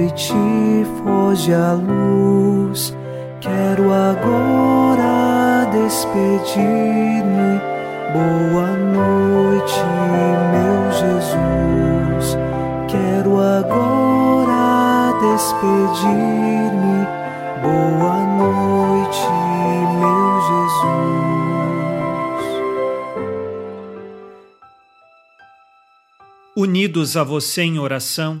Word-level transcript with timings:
Noite, 0.00 0.32
foge 1.04 1.52
a 1.52 1.74
luz. 1.74 2.96
Quero 3.38 3.92
agora 3.92 5.66
despedir-me. 5.70 7.60
Boa 8.10 8.68
noite, 8.78 9.78
meu 10.52 10.90
Jesus. 10.90 12.38
Quero 12.88 13.38
agora 13.42 15.12
despedir-me. 15.20 17.06
Boa 17.60 18.24
noite, 18.38 19.28
meu 20.00 20.40
Jesus. 20.48 21.10
Unidos 26.56 27.18
a 27.18 27.22
você 27.22 27.60
em 27.60 27.78
oração, 27.78 28.40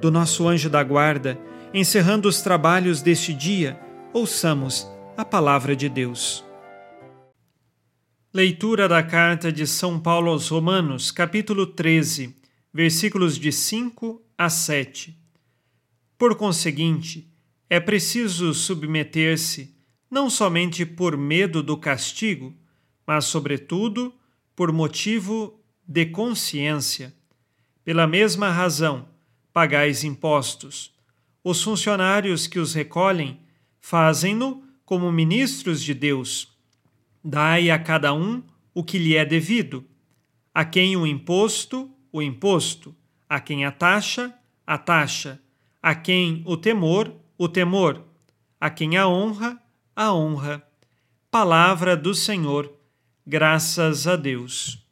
do 0.00 0.10
nosso 0.10 0.46
anjo 0.46 0.70
da 0.70 0.82
guarda, 0.82 1.38
encerrando 1.74 2.28
os 2.28 2.40
trabalhos 2.40 3.02
deste 3.02 3.32
dia, 3.32 3.78
ouçamos 4.12 4.86
a 5.16 5.24
palavra 5.24 5.74
de 5.74 5.88
Deus. 5.88 6.44
Leitura 8.32 8.88
da 8.88 9.02
carta 9.02 9.50
de 9.50 9.66
São 9.66 9.98
Paulo 9.98 10.30
aos 10.30 10.48
Romanos, 10.48 11.10
capítulo 11.10 11.66
13, 11.66 12.36
versículos 12.72 13.38
de 13.38 13.50
5 13.50 14.22
a 14.36 14.48
7. 14.48 15.16
Por 16.16 16.36
conseguinte, 16.36 17.28
é 17.68 17.80
preciso 17.80 18.54
submeter-se 18.54 19.76
não 20.10 20.30
somente 20.30 20.86
por 20.86 21.16
medo 21.16 21.62
do 21.62 21.76
castigo, 21.76 22.54
mas, 23.06 23.24
sobretudo, 23.26 24.12
por 24.54 24.72
motivo 24.72 25.60
de 25.86 26.06
consciência. 26.06 27.14
Pela 27.84 28.06
mesma 28.06 28.50
razão, 28.50 29.08
pagais 29.58 30.04
impostos. 30.04 30.94
Os 31.42 31.60
funcionários 31.60 32.46
que 32.46 32.60
os 32.60 32.74
recolhem 32.74 33.40
fazem-no 33.80 34.62
como 34.84 35.10
ministros 35.10 35.82
de 35.82 35.94
Deus. 35.94 36.56
Dai 37.24 37.68
a 37.68 37.76
cada 37.76 38.14
um 38.14 38.40
o 38.72 38.84
que 38.84 38.98
lhe 38.98 39.16
é 39.16 39.24
devido. 39.24 39.84
A 40.54 40.64
quem 40.64 40.96
o 40.96 41.04
imposto, 41.04 41.90
o 42.12 42.22
imposto. 42.22 42.94
A 43.28 43.40
quem 43.40 43.64
a 43.64 43.72
taxa, 43.72 44.32
a 44.64 44.78
taxa. 44.78 45.42
A 45.82 45.92
quem 45.92 46.44
o 46.46 46.56
temor, 46.56 47.12
o 47.36 47.48
temor, 47.48 48.04
a 48.60 48.70
quem 48.70 48.96
a 48.96 49.08
honra, 49.08 49.60
a 49.96 50.14
honra. 50.14 50.62
Palavra 51.32 51.96
do 51.96 52.14
Senhor, 52.14 52.72
graças 53.26 54.06
a 54.06 54.14
Deus. 54.14 54.87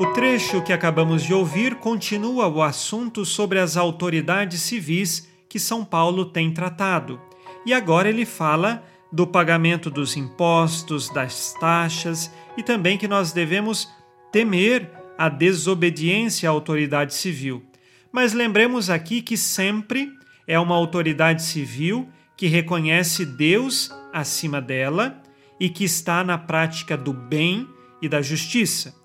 O 0.00 0.06
trecho 0.14 0.62
que 0.62 0.72
acabamos 0.72 1.22
de 1.22 1.34
ouvir 1.34 1.74
continua 1.74 2.48
o 2.48 2.62
assunto 2.62 3.22
sobre 3.26 3.58
as 3.58 3.76
autoridades 3.76 4.62
civis 4.62 5.28
que 5.46 5.58
São 5.58 5.84
Paulo 5.84 6.24
tem 6.24 6.50
tratado. 6.54 7.20
E 7.66 7.74
agora 7.74 8.08
ele 8.08 8.24
fala 8.24 8.82
do 9.12 9.26
pagamento 9.26 9.90
dos 9.90 10.16
impostos, 10.16 11.12
das 11.12 11.52
taxas 11.60 12.32
e 12.56 12.62
também 12.62 12.96
que 12.96 13.06
nós 13.06 13.32
devemos 13.32 13.90
temer 14.32 14.90
a 15.18 15.28
desobediência 15.28 16.48
à 16.48 16.52
autoridade 16.52 17.12
civil. 17.12 17.62
Mas 18.10 18.32
lembremos 18.32 18.88
aqui 18.88 19.20
que 19.20 19.36
sempre 19.36 20.10
é 20.46 20.58
uma 20.58 20.76
autoridade 20.76 21.42
civil 21.42 22.08
que 22.38 22.46
reconhece 22.46 23.26
Deus 23.26 23.94
acima 24.14 24.62
dela 24.62 25.22
e 25.60 25.68
que 25.68 25.84
está 25.84 26.24
na 26.24 26.38
prática 26.38 26.96
do 26.96 27.12
bem 27.12 27.68
e 28.00 28.08
da 28.08 28.22
justiça. 28.22 28.98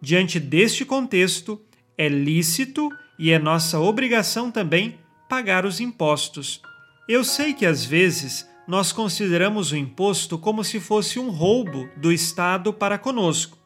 Diante 0.00 0.40
deste 0.40 0.84
contexto, 0.84 1.60
é 1.96 2.08
lícito 2.08 2.88
e 3.18 3.30
é 3.30 3.38
nossa 3.38 3.78
obrigação 3.78 4.50
também 4.50 4.98
pagar 5.28 5.66
os 5.66 5.78
impostos. 5.78 6.62
Eu 7.06 7.22
sei 7.22 7.52
que 7.52 7.66
às 7.66 7.84
vezes 7.84 8.48
nós 8.66 8.92
consideramos 8.92 9.72
o 9.72 9.76
imposto 9.76 10.38
como 10.38 10.64
se 10.64 10.80
fosse 10.80 11.18
um 11.18 11.28
roubo 11.28 11.88
do 11.96 12.10
Estado 12.10 12.72
para 12.72 12.96
conosco, 12.96 13.58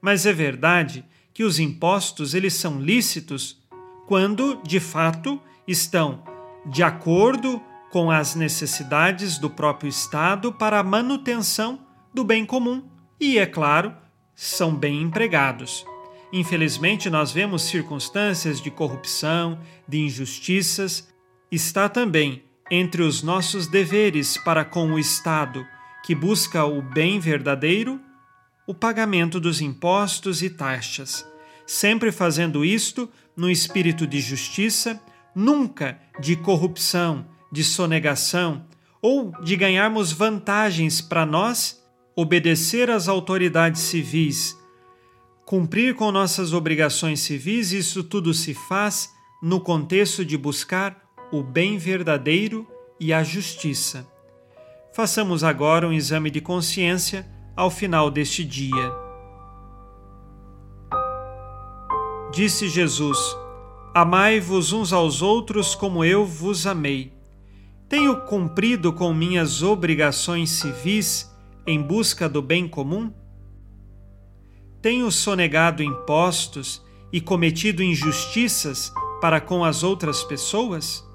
mas 0.00 0.26
é 0.26 0.32
verdade 0.32 1.04
que 1.32 1.44
os 1.44 1.58
impostos 1.58 2.34
eles 2.34 2.54
são 2.54 2.80
lícitos 2.80 3.62
quando, 4.06 4.60
de 4.62 4.80
fato, 4.80 5.40
estão 5.66 6.22
de 6.66 6.82
acordo 6.82 7.62
com 7.90 8.10
as 8.10 8.34
necessidades 8.34 9.38
do 9.38 9.48
próprio 9.48 9.88
Estado 9.88 10.52
para 10.52 10.80
a 10.80 10.84
manutenção 10.84 11.80
do 12.12 12.24
bem 12.24 12.44
comum 12.44 12.82
e, 13.20 13.38
é 13.38 13.46
claro, 13.46 13.94
são 14.40 14.72
bem 14.72 15.02
empregados. 15.02 15.84
Infelizmente, 16.32 17.10
nós 17.10 17.32
vemos 17.32 17.62
circunstâncias 17.62 18.60
de 18.60 18.70
corrupção, 18.70 19.58
de 19.88 19.98
injustiças. 19.98 21.08
Está 21.50 21.88
também 21.88 22.44
entre 22.70 23.02
os 23.02 23.20
nossos 23.20 23.66
deveres 23.66 24.38
para 24.38 24.64
com 24.64 24.92
o 24.92 24.98
Estado, 24.98 25.66
que 26.04 26.14
busca 26.14 26.64
o 26.64 26.80
bem 26.80 27.18
verdadeiro, 27.18 28.00
o 28.64 28.72
pagamento 28.72 29.40
dos 29.40 29.60
impostos 29.60 30.40
e 30.40 30.48
taxas, 30.48 31.26
sempre 31.66 32.12
fazendo 32.12 32.64
isto 32.64 33.10
no 33.36 33.50
espírito 33.50 34.06
de 34.06 34.20
justiça, 34.20 35.02
nunca 35.34 35.98
de 36.20 36.36
corrupção, 36.36 37.26
de 37.50 37.64
sonegação 37.64 38.64
ou 39.02 39.32
de 39.42 39.56
ganharmos 39.56 40.12
vantagens 40.12 41.00
para 41.00 41.26
nós, 41.26 41.82
obedecer 42.20 42.90
às 42.90 43.06
autoridades 43.06 43.80
civis, 43.82 44.58
cumprir 45.46 45.94
com 45.94 46.10
nossas 46.10 46.52
obrigações 46.52 47.20
civis, 47.20 47.70
isso 47.70 48.02
tudo 48.02 48.34
se 48.34 48.54
faz 48.54 49.14
no 49.40 49.60
contexto 49.60 50.24
de 50.24 50.36
buscar 50.36 51.00
o 51.30 51.44
bem 51.44 51.78
verdadeiro 51.78 52.66
e 52.98 53.12
a 53.12 53.22
justiça. 53.22 54.04
Façamos 54.92 55.44
agora 55.44 55.86
um 55.86 55.92
exame 55.92 56.28
de 56.28 56.40
consciência 56.40 57.24
ao 57.54 57.70
final 57.70 58.10
deste 58.10 58.44
dia. 58.44 58.92
Disse 62.32 62.68
Jesus: 62.68 63.16
Amai-vos 63.94 64.72
uns 64.72 64.92
aos 64.92 65.22
outros 65.22 65.76
como 65.76 66.04
eu 66.04 66.26
vos 66.26 66.66
amei. 66.66 67.12
Tenho 67.88 68.22
cumprido 68.22 68.92
com 68.92 69.14
minhas 69.14 69.62
obrigações 69.62 70.50
civis 70.50 71.27
em 71.68 71.82
busca 71.82 72.26
do 72.26 72.40
bem 72.40 72.66
comum? 72.66 73.12
Tenho 74.80 75.12
sonegado 75.12 75.82
impostos 75.82 76.82
e 77.12 77.20
cometido 77.20 77.82
injustiças 77.82 78.90
para 79.20 79.38
com 79.38 79.62
as 79.62 79.82
outras 79.82 80.24
pessoas? 80.24 81.06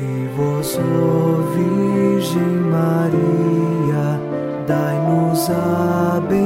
E 0.00 0.28
vós, 0.36 0.78
Virgem 1.54 2.40
Maria, 2.70 4.20
dai-nos 4.66 5.50
a 5.50 6.20
benção 6.26 6.45